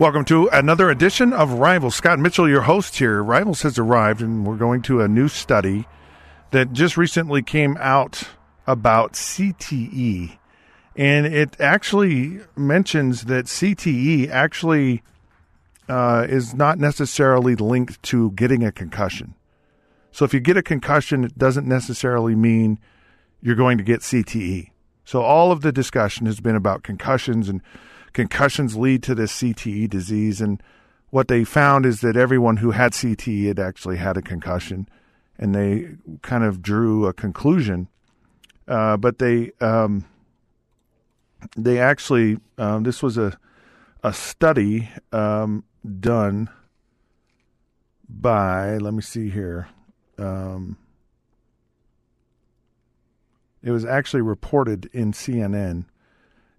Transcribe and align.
Welcome 0.00 0.24
to 0.24 0.48
another 0.48 0.88
edition 0.88 1.34
of 1.34 1.52
Rivals. 1.52 1.94
Scott 1.94 2.18
Mitchell, 2.18 2.48
your 2.48 2.62
host 2.62 2.96
here. 2.96 3.22
Rivals 3.22 3.60
has 3.60 3.78
arrived, 3.78 4.22
and 4.22 4.46
we're 4.46 4.56
going 4.56 4.80
to 4.84 5.02
a 5.02 5.08
new 5.08 5.28
study 5.28 5.86
that 6.52 6.72
just 6.72 6.96
recently 6.96 7.42
came 7.42 7.76
out 7.78 8.22
about 8.66 9.12
CTE. 9.12 10.38
And 10.96 11.26
it 11.26 11.60
actually 11.60 12.40
mentions 12.56 13.26
that 13.26 13.44
CTE 13.44 14.30
actually 14.30 15.02
uh, 15.86 16.26
is 16.26 16.54
not 16.54 16.78
necessarily 16.78 17.54
linked 17.54 18.02
to 18.04 18.30
getting 18.30 18.64
a 18.64 18.72
concussion. 18.72 19.34
So 20.12 20.24
if 20.24 20.32
you 20.32 20.40
get 20.40 20.56
a 20.56 20.62
concussion, 20.62 21.24
it 21.24 21.36
doesn't 21.36 21.68
necessarily 21.68 22.34
mean 22.34 22.78
you're 23.42 23.54
going 23.54 23.76
to 23.76 23.84
get 23.84 24.00
CTE. 24.00 24.70
So 25.04 25.20
all 25.20 25.52
of 25.52 25.60
the 25.60 25.72
discussion 25.72 26.24
has 26.24 26.40
been 26.40 26.56
about 26.56 26.84
concussions 26.84 27.50
and 27.50 27.60
concussions 28.12 28.76
lead 28.76 29.02
to 29.04 29.14
this 29.14 29.32
CTE 29.32 29.88
disease. 29.88 30.40
And 30.40 30.62
what 31.10 31.28
they 31.28 31.44
found 31.44 31.86
is 31.86 32.00
that 32.00 32.16
everyone 32.16 32.58
who 32.58 32.70
had 32.72 32.92
CTE 32.92 33.48
had 33.48 33.58
actually 33.58 33.96
had 33.96 34.16
a 34.16 34.22
concussion, 34.22 34.88
and 35.38 35.54
they 35.54 35.90
kind 36.22 36.44
of 36.44 36.62
drew 36.62 37.06
a 37.06 37.12
conclusion. 37.12 37.88
Uh, 38.68 38.96
but 38.96 39.18
they 39.18 39.50
um, 39.60 40.04
they 41.56 41.78
actually 41.78 42.38
um, 42.58 42.84
this 42.84 43.02
was 43.02 43.18
a 43.18 43.36
a 44.02 44.12
study 44.12 44.88
um, 45.12 45.64
done 45.98 46.48
by 48.08 48.76
let 48.76 48.94
me 48.94 49.02
see 49.02 49.30
here. 49.30 49.68
Um, 50.18 50.76
it 53.62 53.70
was 53.70 53.84
actually 53.84 54.22
reported 54.22 54.88
in 54.92 55.12
CNN 55.12 55.84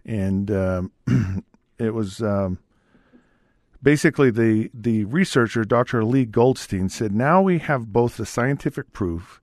and 0.05 0.51
um, 0.51 0.91
it 1.79 1.93
was 1.93 2.21
um, 2.21 2.59
basically 3.81 4.31
the 4.31 4.69
the 4.73 5.05
researcher 5.05 5.63
Dr. 5.63 6.03
Lee 6.03 6.25
Goldstein 6.25 6.89
said 6.89 7.13
now 7.13 7.41
we 7.41 7.59
have 7.59 7.91
both 7.91 8.17
the 8.17 8.25
scientific 8.25 8.91
proof, 8.93 9.41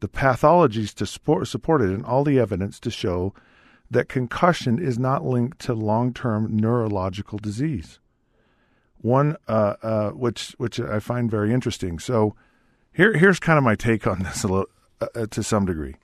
the 0.00 0.08
pathologies 0.08 0.94
to 0.94 1.06
support, 1.06 1.48
support 1.48 1.82
it, 1.82 1.90
and 1.90 2.04
all 2.04 2.24
the 2.24 2.38
evidence 2.38 2.80
to 2.80 2.90
show 2.90 3.34
that 3.90 4.08
concussion 4.08 4.78
is 4.78 4.98
not 4.98 5.24
linked 5.24 5.58
to 5.60 5.74
long 5.74 6.12
term 6.12 6.54
neurological 6.54 7.38
disease. 7.38 7.98
One 8.98 9.36
uh, 9.46 9.74
uh, 9.82 10.10
which 10.10 10.54
which 10.58 10.80
I 10.80 10.98
find 10.98 11.30
very 11.30 11.52
interesting. 11.52 11.98
So 11.98 12.34
here 12.92 13.16
here's 13.16 13.38
kind 13.38 13.58
of 13.58 13.64
my 13.64 13.76
take 13.76 14.06
on 14.06 14.22
this 14.22 14.42
a 14.44 14.48
little, 14.48 14.66
uh, 15.00 15.06
uh 15.14 15.26
to 15.26 15.42
some 15.42 15.66
degree. 15.66 15.94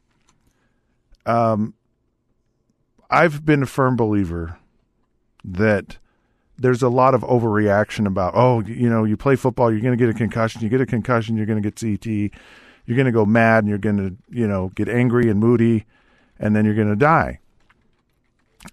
Um, 1.26 1.74
I've 3.14 3.44
been 3.46 3.62
a 3.62 3.66
firm 3.66 3.94
believer 3.94 4.58
that 5.44 5.98
there's 6.58 6.82
a 6.82 6.88
lot 6.88 7.14
of 7.14 7.22
overreaction 7.22 8.06
about, 8.06 8.34
oh, 8.34 8.60
you 8.62 8.90
know, 8.90 9.04
you 9.04 9.16
play 9.16 9.36
football, 9.36 9.70
you're 9.70 9.80
going 9.80 9.96
to 9.96 10.04
get 10.04 10.12
a 10.12 10.18
concussion, 10.18 10.62
you 10.62 10.68
get 10.68 10.80
a 10.80 10.86
concussion, 10.86 11.36
you're 11.36 11.46
going 11.46 11.62
to 11.62 11.70
get 11.70 11.78
CT, 11.78 12.06
you're 12.86 12.96
going 12.96 13.06
to 13.06 13.12
go 13.12 13.24
mad 13.24 13.62
and 13.62 13.68
you're 13.68 13.78
going 13.78 13.96
to, 13.96 14.16
you 14.36 14.48
know, 14.48 14.72
get 14.74 14.88
angry 14.88 15.30
and 15.30 15.38
moody 15.38 15.84
and 16.40 16.56
then 16.56 16.64
you're 16.64 16.74
going 16.74 16.88
to 16.88 16.96
die. 16.96 17.38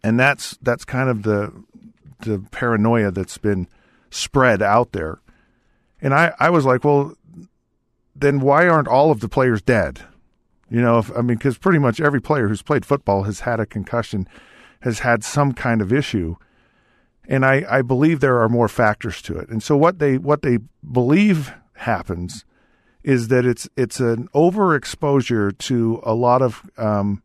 And 0.03 0.19
that's 0.19 0.58
that's 0.62 0.85
kind 0.85 1.09
of 1.09 1.22
the 1.22 1.53
the 2.22 2.44
paranoia 2.50 3.12
that's 3.12 3.38
been 3.38 3.68
spread 4.09 4.62
out 4.63 4.94
there. 4.94 5.19
And 6.02 6.13
I 6.16 6.34
I 6.40 6.50
was 6.50 6.66
like, 6.66 6.84
well, 6.84 7.13
then 8.16 8.40
why 8.40 8.68
aren't 8.68 8.88
all 8.88 9.12
of 9.12 9.19
the 9.19 9.29
players 9.29 9.62
dead? 9.62 10.02
You 10.71 10.81
know, 10.81 10.99
if, 10.99 11.11
I 11.11 11.21
mean, 11.21 11.37
because 11.37 11.57
pretty 11.57 11.79
much 11.79 11.99
every 11.99 12.21
player 12.21 12.47
who's 12.47 12.61
played 12.61 12.85
football 12.85 13.23
has 13.23 13.41
had 13.41 13.59
a 13.59 13.65
concussion, 13.65 14.25
has 14.79 14.99
had 14.99 15.21
some 15.21 15.51
kind 15.51 15.81
of 15.81 15.91
issue, 15.91 16.37
and 17.27 17.45
I, 17.45 17.65
I 17.69 17.81
believe 17.81 18.21
there 18.21 18.41
are 18.41 18.47
more 18.47 18.69
factors 18.69 19.21
to 19.23 19.37
it. 19.37 19.49
And 19.49 19.61
so 19.61 19.75
what 19.75 19.99
they 19.99 20.17
what 20.17 20.43
they 20.43 20.59
believe 20.89 21.53
happens 21.73 22.45
is 23.03 23.27
that 23.27 23.45
it's 23.45 23.67
it's 23.75 23.99
an 23.99 24.29
overexposure 24.33 25.57
to 25.57 25.99
a 26.03 26.13
lot 26.13 26.41
of 26.41 26.69
um, 26.77 27.21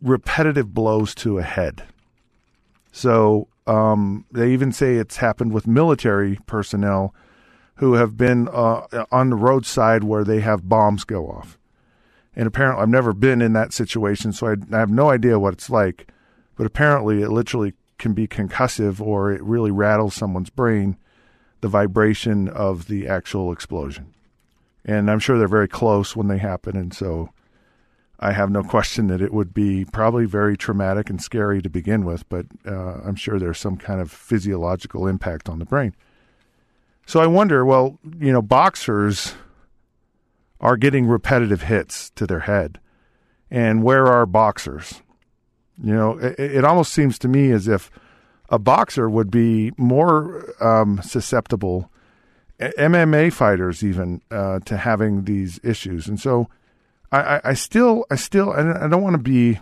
repetitive 0.00 0.72
blows 0.72 1.16
to 1.16 1.38
a 1.38 1.42
head. 1.42 1.82
So 2.92 3.48
um, 3.66 4.24
they 4.30 4.52
even 4.52 4.70
say 4.70 4.94
it's 4.94 5.16
happened 5.16 5.52
with 5.52 5.66
military 5.66 6.38
personnel 6.46 7.12
who 7.76 7.94
have 7.94 8.16
been 8.16 8.48
uh, 8.48 9.04
on 9.10 9.30
the 9.30 9.36
roadside 9.36 10.04
where 10.04 10.24
they 10.24 10.40
have 10.40 10.68
bombs 10.68 11.04
go 11.04 11.26
off. 11.26 11.58
And 12.36 12.46
apparently, 12.46 12.82
I've 12.82 12.88
never 12.88 13.12
been 13.12 13.40
in 13.40 13.52
that 13.52 13.72
situation, 13.72 14.32
so 14.32 14.48
I, 14.48 14.54
I 14.72 14.78
have 14.78 14.90
no 14.90 15.10
idea 15.10 15.38
what 15.38 15.54
it's 15.54 15.70
like. 15.70 16.08
But 16.56 16.66
apparently, 16.66 17.22
it 17.22 17.30
literally 17.30 17.74
can 17.98 18.12
be 18.12 18.26
concussive 18.26 19.00
or 19.00 19.32
it 19.32 19.42
really 19.42 19.70
rattles 19.70 20.14
someone's 20.14 20.50
brain, 20.50 20.96
the 21.60 21.68
vibration 21.68 22.48
of 22.48 22.88
the 22.88 23.08
actual 23.08 23.52
explosion. 23.52 24.12
And 24.84 25.10
I'm 25.10 25.18
sure 25.18 25.38
they're 25.38 25.48
very 25.48 25.68
close 25.68 26.14
when 26.14 26.28
they 26.28 26.38
happen. 26.38 26.76
And 26.76 26.92
so 26.92 27.30
I 28.20 28.32
have 28.32 28.50
no 28.50 28.62
question 28.62 29.06
that 29.08 29.22
it 29.22 29.32
would 29.32 29.54
be 29.54 29.84
probably 29.84 30.26
very 30.26 30.56
traumatic 30.56 31.08
and 31.08 31.22
scary 31.22 31.62
to 31.62 31.70
begin 31.70 32.04
with, 32.04 32.28
but 32.28 32.46
uh, 32.66 33.00
I'm 33.04 33.16
sure 33.16 33.38
there's 33.38 33.58
some 33.58 33.76
kind 33.76 34.00
of 34.00 34.10
physiological 34.10 35.06
impact 35.06 35.48
on 35.48 35.58
the 35.58 35.64
brain. 35.64 35.94
So 37.06 37.20
I 37.20 37.26
wonder, 37.26 37.64
well, 37.64 37.98
you 38.18 38.32
know, 38.32 38.42
boxers 38.42 39.34
are 40.60 40.76
getting 40.76 41.06
repetitive 41.06 41.62
hits 41.62 42.10
to 42.10 42.26
their 42.26 42.40
head. 42.40 42.80
And 43.50 43.82
where 43.82 44.06
are 44.06 44.26
boxers? 44.26 45.02
You 45.82 45.92
know, 45.92 46.18
it, 46.18 46.38
it 46.38 46.64
almost 46.64 46.92
seems 46.92 47.18
to 47.20 47.28
me 47.28 47.50
as 47.50 47.68
if 47.68 47.90
a 48.48 48.58
boxer 48.58 49.08
would 49.10 49.30
be 49.30 49.72
more 49.76 50.54
um, 50.64 51.00
susceptible, 51.02 51.90
MMA 52.58 53.32
fighters 53.32 53.84
even, 53.84 54.22
uh, 54.30 54.60
to 54.60 54.76
having 54.76 55.24
these 55.24 55.60
issues. 55.62 56.08
And 56.08 56.18
so 56.18 56.48
I, 57.12 57.18
I, 57.18 57.40
I 57.44 57.54
still, 57.54 58.06
I 58.10 58.16
still, 58.16 58.50
I 58.52 58.88
don't 58.88 59.02
want 59.02 59.14
to 59.14 59.22
be 59.22 59.58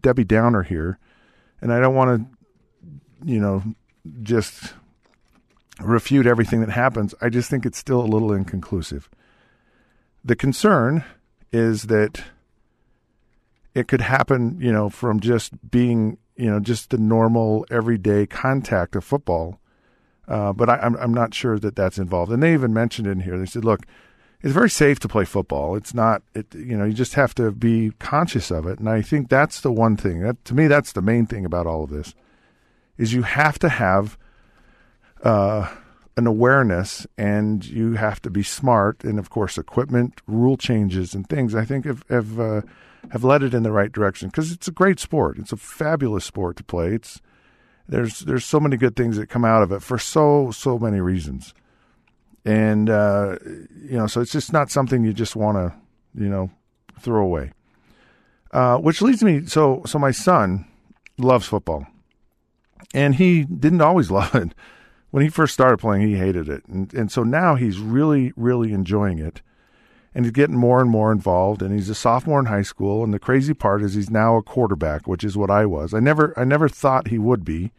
Debbie 0.00 0.24
Downer 0.24 0.62
here. 0.62 0.98
And 1.60 1.72
I 1.72 1.80
don't 1.80 1.94
want 1.94 2.20
to, 2.20 3.32
you 3.32 3.40
know, 3.40 3.62
just 4.22 4.74
refute 5.80 6.26
everything 6.26 6.60
that 6.60 6.70
happens. 6.70 7.14
I 7.20 7.28
just 7.28 7.50
think 7.50 7.66
it's 7.66 7.78
still 7.78 8.00
a 8.00 8.06
little 8.06 8.32
inconclusive. 8.32 9.08
The 10.24 10.36
concern 10.36 11.04
is 11.52 11.84
that 11.84 12.22
it 13.74 13.88
could 13.88 14.00
happen, 14.00 14.58
you 14.60 14.72
know, 14.72 14.88
from 14.88 15.20
just 15.20 15.70
being, 15.70 16.18
you 16.36 16.50
know, 16.50 16.60
just 16.60 16.90
the 16.90 16.98
normal 16.98 17.66
everyday 17.70 18.26
contact 18.26 18.94
of 18.96 19.04
football. 19.04 19.60
Uh, 20.26 20.52
but 20.52 20.70
I, 20.70 20.76
am 20.76 20.94
I'm, 20.94 20.96
I'm 20.96 21.14
not 21.14 21.34
sure 21.34 21.58
that 21.58 21.76
that's 21.76 21.98
involved. 21.98 22.32
And 22.32 22.42
they 22.42 22.54
even 22.54 22.72
mentioned 22.72 23.06
in 23.06 23.20
here, 23.20 23.38
they 23.38 23.46
said, 23.46 23.64
look, 23.64 23.84
it's 24.42 24.52
very 24.52 24.70
safe 24.70 25.00
to 25.00 25.08
play 25.08 25.24
football. 25.24 25.74
It's 25.74 25.94
not, 25.94 26.22
it, 26.34 26.54
you 26.54 26.76
know, 26.76 26.84
you 26.84 26.92
just 26.92 27.14
have 27.14 27.34
to 27.36 27.50
be 27.50 27.92
conscious 27.98 28.50
of 28.50 28.66
it. 28.66 28.78
And 28.78 28.88
I 28.88 29.02
think 29.02 29.28
that's 29.28 29.60
the 29.60 29.72
one 29.72 29.96
thing 29.96 30.20
that, 30.20 30.42
to 30.46 30.54
me, 30.54 30.66
that's 30.66 30.92
the 30.92 31.02
main 31.02 31.26
thing 31.26 31.44
about 31.44 31.66
all 31.66 31.84
of 31.84 31.90
this 31.90 32.14
is 32.96 33.12
you 33.12 33.22
have 33.22 33.58
to 33.58 33.68
have 33.68 34.16
uh, 35.24 35.68
an 36.16 36.26
awareness, 36.26 37.06
and 37.18 37.64
you 37.64 37.94
have 37.94 38.22
to 38.22 38.30
be 38.30 38.42
smart. 38.42 39.02
And 39.02 39.18
of 39.18 39.30
course, 39.30 39.58
equipment, 39.58 40.20
rule 40.26 40.56
changes, 40.56 41.14
and 41.14 41.28
things 41.28 41.54
I 41.54 41.64
think 41.64 41.86
have 41.86 42.04
have 42.08 42.38
uh, 42.38 42.60
have 43.10 43.24
led 43.24 43.42
it 43.42 43.54
in 43.54 43.62
the 43.62 43.72
right 43.72 43.90
direction 43.90 44.28
because 44.28 44.52
it's 44.52 44.68
a 44.68 44.72
great 44.72 45.00
sport. 45.00 45.38
It's 45.38 45.52
a 45.52 45.56
fabulous 45.56 46.24
sport 46.24 46.56
to 46.58 46.64
play. 46.64 46.94
It's 46.94 47.20
there's 47.88 48.20
there's 48.20 48.44
so 48.44 48.60
many 48.60 48.76
good 48.76 48.96
things 48.96 49.16
that 49.16 49.28
come 49.28 49.44
out 49.44 49.62
of 49.62 49.72
it 49.72 49.82
for 49.82 49.98
so 49.98 50.50
so 50.52 50.78
many 50.78 51.00
reasons, 51.00 51.52
and 52.44 52.88
uh, 52.88 53.36
you 53.44 53.96
know, 53.96 54.06
so 54.06 54.20
it's 54.20 54.32
just 54.32 54.52
not 54.52 54.70
something 54.70 55.04
you 55.04 55.12
just 55.12 55.34
want 55.34 55.56
to 55.56 55.74
you 56.22 56.28
know 56.28 56.50
throw 57.00 57.24
away. 57.24 57.52
Uh, 58.52 58.76
which 58.76 59.02
leads 59.02 59.24
me 59.24 59.44
so 59.46 59.82
so 59.84 59.98
my 59.98 60.12
son 60.12 60.64
loves 61.18 61.46
football, 61.46 61.86
and 62.94 63.16
he 63.16 63.44
didn't 63.44 63.80
always 63.80 64.10
love 64.12 64.34
it. 64.34 64.54
When 65.14 65.22
he 65.22 65.28
first 65.28 65.54
started 65.54 65.78
playing, 65.78 66.08
he 66.08 66.16
hated 66.16 66.48
it, 66.48 66.66
and 66.66 66.92
and 66.92 67.08
so 67.08 67.22
now 67.22 67.54
he's 67.54 67.78
really 67.78 68.32
really 68.34 68.72
enjoying 68.72 69.20
it. 69.20 69.42
And 70.12 70.24
he's 70.24 70.32
getting 70.32 70.56
more 70.56 70.80
and 70.80 70.90
more 70.90 71.12
involved. 71.12 71.62
And 71.62 71.72
he's 71.72 71.88
a 71.88 71.94
sophomore 71.94 72.40
in 72.40 72.46
high 72.46 72.62
school. 72.62 73.04
And 73.04 73.14
the 73.14 73.20
crazy 73.20 73.54
part 73.54 73.84
is 73.84 73.94
he's 73.94 74.10
now 74.10 74.36
a 74.36 74.42
quarterback 74.42 75.06
which 75.06 75.22
is 75.22 75.36
what 75.36 75.52
i 75.52 75.66
was. 75.66 75.94
I 75.94 76.00
never 76.00 76.36
i 76.36 76.42
never 76.42 76.68
thought 76.68 77.06
he 77.06 77.18
would 77.18 77.44
be. 77.44 77.70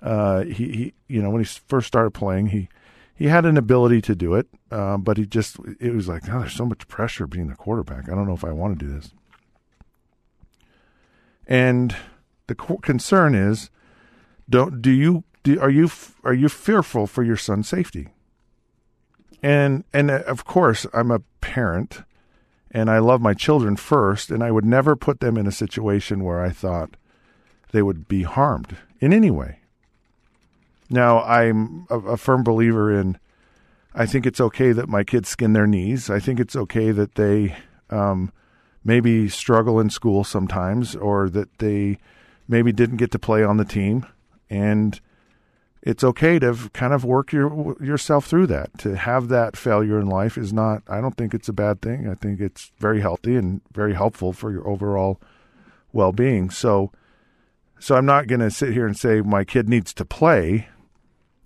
Uh, 0.00 0.44
he, 0.44 0.72
he 0.72 0.94
you 1.06 1.20
know 1.20 1.28
when 1.28 1.42
he 1.42 1.44
first 1.44 1.86
started 1.86 2.12
playing 2.12 2.46
he 2.46 2.70
he 3.14 3.26
had 3.26 3.44
an 3.44 3.58
ability 3.58 4.00
to 4.00 4.14
do 4.14 4.32
it. 4.32 4.46
Um, 4.70 5.02
but 5.02 5.18
he 5.18 5.26
just 5.26 5.58
it 5.78 5.92
was 5.92 6.08
like 6.08 6.22
oh 6.30 6.38
there's 6.38 6.54
so 6.54 6.64
much 6.64 6.88
pressure 6.88 7.26
being 7.26 7.50
a 7.50 7.56
quarterback. 7.56 8.08
I 8.08 8.14
don't 8.14 8.26
know 8.26 8.32
if 8.32 8.42
i 8.42 8.52
want 8.52 8.78
to 8.78 8.86
do 8.86 8.90
this. 8.90 9.12
And 11.46 11.94
the 12.46 12.54
concern 12.54 13.34
is 13.34 13.68
don't 14.48 14.80
do 14.80 14.90
you 14.90 15.24
do, 15.44 15.60
are 15.60 15.70
you 15.70 15.88
are 16.24 16.34
you 16.34 16.48
fearful 16.48 17.06
for 17.06 17.22
your 17.22 17.36
son's 17.36 17.68
safety 17.68 18.08
and 19.44 19.84
and 19.92 20.10
uh, 20.10 20.22
of 20.26 20.46
course, 20.46 20.86
I'm 20.94 21.10
a 21.10 21.20
parent 21.42 22.02
and 22.70 22.90
I 22.90 22.98
love 22.98 23.20
my 23.20 23.34
children 23.34 23.76
first 23.76 24.30
and 24.30 24.42
I 24.42 24.50
would 24.50 24.64
never 24.64 24.96
put 24.96 25.20
them 25.20 25.36
in 25.36 25.46
a 25.46 25.52
situation 25.52 26.24
where 26.24 26.42
I 26.42 26.48
thought 26.48 26.96
they 27.70 27.82
would 27.82 28.08
be 28.08 28.22
harmed 28.22 28.78
in 29.00 29.12
any 29.12 29.30
way. 29.30 29.58
Now, 30.88 31.22
I'm 31.24 31.86
a, 31.90 31.98
a 31.98 32.16
firm 32.16 32.42
believer 32.42 32.90
in 32.90 33.18
I 33.94 34.06
think 34.06 34.24
it's 34.24 34.40
okay 34.40 34.72
that 34.72 34.88
my 34.88 35.04
kids 35.04 35.28
skin 35.28 35.52
their 35.52 35.66
knees. 35.66 36.08
I 36.08 36.20
think 36.20 36.40
it's 36.40 36.56
okay 36.56 36.90
that 36.90 37.16
they 37.16 37.54
um, 37.90 38.32
maybe 38.82 39.28
struggle 39.28 39.78
in 39.78 39.90
school 39.90 40.24
sometimes 40.24 40.96
or 40.96 41.28
that 41.28 41.58
they 41.58 41.98
maybe 42.48 42.72
didn't 42.72 42.96
get 42.96 43.10
to 43.10 43.18
play 43.18 43.44
on 43.44 43.58
the 43.58 43.64
team 43.66 44.06
and 44.48 45.02
it's 45.84 46.02
okay 46.02 46.38
to 46.38 46.70
kind 46.72 46.94
of 46.94 47.04
work 47.04 47.30
your 47.30 47.76
yourself 47.80 48.26
through 48.26 48.46
that. 48.46 48.76
To 48.78 48.96
have 48.96 49.28
that 49.28 49.54
failure 49.54 50.00
in 50.00 50.08
life 50.08 50.38
is 50.38 50.50
not. 50.50 50.82
I 50.88 51.02
don't 51.02 51.14
think 51.14 51.34
it's 51.34 51.48
a 51.48 51.52
bad 51.52 51.82
thing. 51.82 52.08
I 52.08 52.14
think 52.14 52.40
it's 52.40 52.72
very 52.78 53.02
healthy 53.02 53.36
and 53.36 53.60
very 53.72 53.92
helpful 53.92 54.32
for 54.32 54.50
your 54.50 54.66
overall 54.66 55.20
well 55.92 56.10
being. 56.10 56.48
So, 56.48 56.90
so 57.78 57.96
I'm 57.96 58.06
not 58.06 58.28
going 58.28 58.40
to 58.40 58.50
sit 58.50 58.72
here 58.72 58.86
and 58.86 58.96
say 58.96 59.20
my 59.20 59.44
kid 59.44 59.68
needs 59.68 59.92
to 59.94 60.06
play 60.06 60.68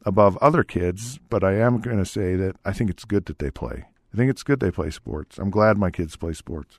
above 0.06 0.37
other 0.37 0.62
kids, 0.62 1.19
but 1.29 1.43
I 1.43 1.55
am 1.55 1.81
going 1.81 1.99
to 1.99 2.06
say 2.06 2.37
that 2.37 2.55
I 2.64 2.73
think 2.73 2.90
it's 2.90 3.05
good 3.05 3.26
that 3.26 3.40
they 3.40 3.50
play. 3.50 3.87
I 4.14 4.17
think 4.17 4.31
it's 4.31 4.44
good 4.44 4.61
they 4.61 4.70
play 4.70 4.90
sports. 4.90 5.38
I'm 5.38 5.50
glad 5.50 5.76
my 5.76 5.90
kids 5.90 6.17
play 6.17 6.32
sports, 6.32 6.79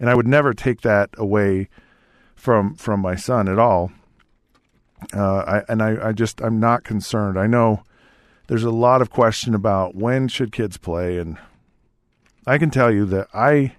and 0.00 0.10
I 0.10 0.16
would 0.16 0.26
never 0.26 0.52
take 0.52 0.80
that 0.80 1.10
away 1.16 1.68
from 2.34 2.74
from 2.74 2.98
my 2.98 3.14
son 3.14 3.48
at 3.48 3.60
all. 3.60 3.92
Uh, 5.14 5.38
I, 5.38 5.62
and 5.68 5.82
I, 5.82 6.08
I 6.08 6.12
just 6.12 6.40
I'm 6.40 6.58
not 6.60 6.84
concerned. 6.84 7.38
I 7.38 7.46
know 7.46 7.82
there's 8.48 8.64
a 8.64 8.70
lot 8.70 9.02
of 9.02 9.10
question 9.10 9.54
about 9.54 9.94
when 9.94 10.28
should 10.28 10.52
kids 10.52 10.76
play, 10.76 11.18
and 11.18 11.38
I 12.46 12.58
can 12.58 12.70
tell 12.70 12.92
you 12.92 13.04
that 13.06 13.28
I 13.32 13.76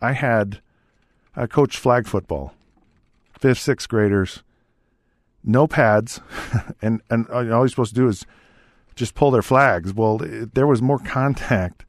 I 0.00 0.12
had 0.12 0.60
I 1.34 1.46
coached 1.46 1.78
flag 1.78 2.06
football, 2.06 2.54
fifth 3.38 3.58
sixth 3.58 3.88
graders, 3.88 4.42
no 5.42 5.66
pads, 5.66 6.20
and 6.82 7.00
and 7.10 7.26
all 7.28 7.44
you're 7.44 7.68
supposed 7.68 7.94
to 7.94 8.00
do 8.00 8.08
is 8.08 8.26
just 8.94 9.14
pull 9.14 9.30
their 9.30 9.42
flags. 9.42 9.94
Well, 9.94 10.22
it, 10.22 10.54
there 10.54 10.66
was 10.66 10.82
more 10.82 10.98
contact. 11.04 11.84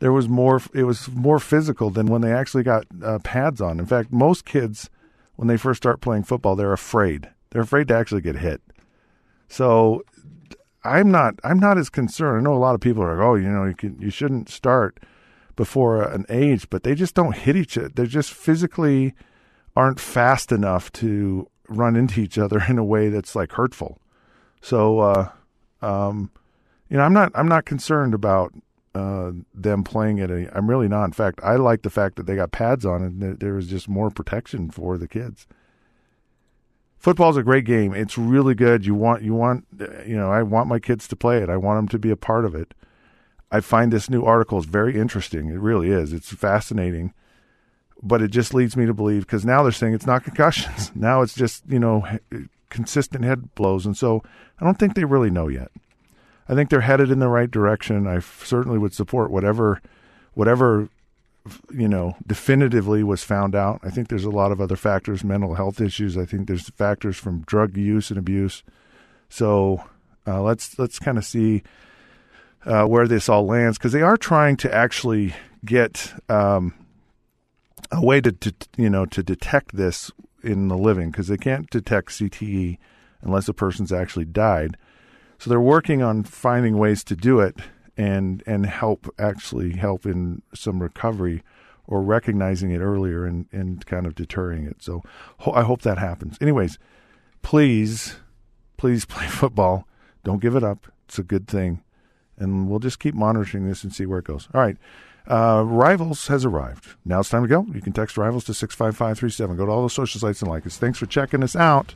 There 0.00 0.12
was 0.12 0.28
more. 0.28 0.60
It 0.74 0.84
was 0.84 1.08
more 1.10 1.38
physical 1.38 1.90
than 1.90 2.06
when 2.06 2.22
they 2.22 2.32
actually 2.32 2.62
got 2.62 2.86
uh, 3.02 3.18
pads 3.20 3.60
on. 3.60 3.78
In 3.78 3.86
fact, 3.86 4.12
most 4.12 4.44
kids 4.44 4.90
when 5.36 5.48
they 5.48 5.56
first 5.56 5.78
start 5.78 6.00
playing 6.02 6.24
football, 6.24 6.54
they're 6.54 6.72
afraid 6.72 7.30
they're 7.50 7.62
afraid 7.62 7.88
to 7.88 7.94
actually 7.94 8.20
get 8.20 8.36
hit. 8.36 8.60
So 9.48 10.02
I'm 10.84 11.10
not 11.10 11.34
I'm 11.44 11.58
not 11.58 11.78
as 11.78 11.90
concerned. 11.90 12.38
I 12.38 12.42
know 12.42 12.56
a 12.56 12.58
lot 12.58 12.74
of 12.74 12.80
people 12.80 13.02
are 13.02 13.16
like, 13.16 13.24
oh, 13.24 13.34
you 13.34 13.48
know, 13.48 13.64
you 13.64 13.74
can 13.74 14.00
you 14.00 14.10
shouldn't 14.10 14.48
start 14.48 14.98
before 15.56 16.02
an 16.02 16.24
age, 16.28 16.70
but 16.70 16.84
they 16.84 16.94
just 16.94 17.14
don't 17.14 17.36
hit 17.36 17.56
each 17.56 17.76
other. 17.76 17.88
They 17.88 18.06
just 18.06 18.32
physically 18.32 19.14
aren't 19.76 20.00
fast 20.00 20.52
enough 20.52 20.90
to 20.92 21.48
run 21.68 21.96
into 21.96 22.20
each 22.20 22.38
other 22.38 22.62
in 22.68 22.78
a 22.78 22.84
way 22.84 23.08
that's 23.08 23.36
like 23.36 23.52
hurtful. 23.52 24.00
So, 24.62 25.00
uh, 25.00 25.28
um, 25.82 26.30
you 26.88 26.96
know, 26.96 27.02
I'm 27.02 27.12
not 27.12 27.32
I'm 27.34 27.48
not 27.48 27.64
concerned 27.64 28.14
about 28.14 28.54
uh, 28.94 29.32
them 29.54 29.84
playing 29.84 30.18
it. 30.18 30.30
I'm 30.52 30.68
really 30.68 30.88
not. 30.88 31.04
In 31.04 31.12
fact, 31.12 31.40
I 31.42 31.56
like 31.56 31.82
the 31.82 31.90
fact 31.90 32.16
that 32.16 32.26
they 32.26 32.36
got 32.36 32.52
pads 32.52 32.86
on 32.86 33.02
and 33.02 33.22
there, 33.22 33.34
there 33.34 33.54
was 33.54 33.68
just 33.68 33.88
more 33.88 34.10
protection 34.10 34.70
for 34.70 34.96
the 34.96 35.08
kids 35.08 35.46
football's 37.00 37.36
a 37.36 37.42
great 37.42 37.64
game. 37.64 37.92
It's 37.94 38.16
really 38.16 38.54
good. 38.54 38.86
You 38.86 38.94
want 38.94 39.22
you 39.22 39.34
want 39.34 39.66
you 40.06 40.16
know, 40.16 40.30
I 40.30 40.42
want 40.42 40.68
my 40.68 40.78
kids 40.78 41.08
to 41.08 41.16
play 41.16 41.38
it. 41.42 41.48
I 41.48 41.56
want 41.56 41.78
them 41.78 41.88
to 41.88 41.98
be 41.98 42.10
a 42.10 42.16
part 42.16 42.44
of 42.44 42.54
it. 42.54 42.74
I 43.50 43.60
find 43.60 43.92
this 43.92 44.08
new 44.08 44.22
article 44.22 44.58
is 44.58 44.66
very 44.66 44.96
interesting. 44.96 45.48
It 45.48 45.58
really 45.58 45.90
is. 45.90 46.12
It's 46.12 46.32
fascinating. 46.32 47.12
But 48.02 48.22
it 48.22 48.30
just 48.30 48.54
leads 48.54 48.76
me 48.76 48.86
to 48.86 48.94
believe 48.94 49.22
because 49.22 49.44
now 49.44 49.62
they're 49.62 49.72
saying 49.72 49.94
it's 49.94 50.06
not 50.06 50.24
concussions. 50.24 50.92
now 50.94 51.20
it's 51.22 51.34
just, 51.34 51.64
you 51.68 51.78
know, 51.78 52.06
consistent 52.70 53.24
head 53.24 53.54
blows. 53.54 53.84
And 53.84 53.96
so 53.96 54.22
I 54.58 54.64
don't 54.64 54.78
think 54.78 54.94
they 54.94 55.04
really 55.04 55.30
know 55.30 55.48
yet. 55.48 55.70
I 56.48 56.54
think 56.54 56.70
they're 56.70 56.80
headed 56.80 57.10
in 57.10 57.18
the 57.18 57.28
right 57.28 57.50
direction. 57.50 58.06
I 58.06 58.20
certainly 58.20 58.78
would 58.78 58.94
support 58.94 59.30
whatever 59.30 59.82
whatever 60.34 60.88
you 61.72 61.88
know, 61.88 62.16
definitively 62.26 63.02
was 63.02 63.24
found 63.24 63.54
out. 63.54 63.80
I 63.82 63.90
think 63.90 64.08
there's 64.08 64.24
a 64.24 64.30
lot 64.30 64.52
of 64.52 64.60
other 64.60 64.76
factors, 64.76 65.24
mental 65.24 65.54
health 65.54 65.80
issues. 65.80 66.16
I 66.16 66.24
think 66.24 66.46
there's 66.46 66.68
factors 66.70 67.16
from 67.16 67.42
drug 67.42 67.76
use 67.76 68.10
and 68.10 68.18
abuse. 68.18 68.62
So 69.28 69.84
uh, 70.26 70.42
let's 70.42 70.78
let's 70.78 70.98
kind 70.98 71.18
of 71.18 71.24
see 71.24 71.62
uh, 72.64 72.84
where 72.84 73.06
this 73.06 73.28
all 73.28 73.46
lands 73.46 73.78
because 73.78 73.92
they 73.92 74.02
are 74.02 74.16
trying 74.16 74.56
to 74.58 74.74
actually 74.74 75.34
get 75.64 76.12
um, 76.28 76.74
a 77.90 78.04
way 78.04 78.20
to, 78.20 78.32
to 78.32 78.54
you 78.76 78.90
know 78.90 79.06
to 79.06 79.22
detect 79.22 79.76
this 79.76 80.10
in 80.42 80.68
the 80.68 80.76
living 80.76 81.10
because 81.10 81.28
they 81.28 81.36
can't 81.36 81.68
detect 81.70 82.10
CTE 82.10 82.78
unless 83.22 83.48
a 83.48 83.54
person's 83.54 83.92
actually 83.92 84.24
died. 84.24 84.76
So 85.38 85.48
they're 85.48 85.60
working 85.60 86.02
on 86.02 86.24
finding 86.24 86.76
ways 86.76 87.02
to 87.04 87.16
do 87.16 87.40
it 87.40 87.56
and 88.00 88.42
and 88.46 88.64
help 88.64 89.12
actually 89.18 89.72
help 89.72 90.06
in 90.06 90.40
some 90.54 90.80
recovery 90.82 91.42
or 91.86 92.00
recognizing 92.02 92.70
it 92.70 92.78
earlier 92.78 93.26
and, 93.26 93.46
and 93.52 93.84
kind 93.84 94.06
of 94.06 94.14
deterring 94.14 94.64
it. 94.64 94.76
So 94.82 95.02
ho- 95.40 95.52
I 95.52 95.62
hope 95.62 95.82
that 95.82 95.98
happens. 95.98 96.38
Anyways, 96.40 96.78
please, 97.42 98.16
please 98.78 99.04
play 99.14 99.26
football. 99.26 99.86
Don't 100.24 100.40
give 100.40 100.56
it 100.56 100.64
up. 100.64 100.86
It's 101.06 101.18
a 101.18 101.22
good 101.22 101.46
thing. 101.46 101.82
And 102.38 102.70
we'll 102.70 102.78
just 102.78 103.00
keep 103.00 103.14
monitoring 103.14 103.68
this 103.68 103.84
and 103.84 103.92
see 103.92 104.06
where 104.06 104.20
it 104.20 104.24
goes. 104.24 104.48
All 104.54 104.62
right. 104.62 104.78
Uh, 105.26 105.62
Rivals 105.66 106.28
has 106.28 106.44
arrived. 106.46 106.94
Now 107.04 107.20
it's 107.20 107.28
time 107.28 107.42
to 107.42 107.48
go. 107.48 107.66
You 107.74 107.82
can 107.82 107.92
text 107.92 108.16
Rivals 108.16 108.44
to 108.44 108.54
65537. 108.54 109.56
Go 109.58 109.66
to 109.66 109.72
all 109.72 109.82
the 109.82 109.90
social 109.90 110.18
sites 110.18 110.40
and 110.40 110.50
like 110.50 110.64
us. 110.66 110.78
Thanks 110.78 110.98
for 110.98 111.06
checking 111.06 111.42
us 111.42 111.54
out. 111.54 111.94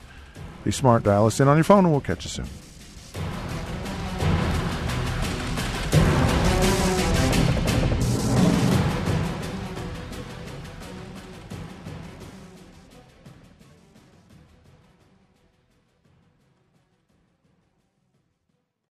Be 0.65 0.71
smart. 0.71 1.05
Dial 1.05 1.27
us 1.27 1.41
in 1.41 1.49
on 1.49 1.57
your 1.57 1.65
phone 1.65 1.85
and 1.85 1.93
we'll 1.93 2.03
catch 2.03 2.25
you 2.25 2.31
soon. 2.31 2.64